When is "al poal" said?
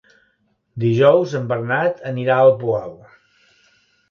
2.47-2.97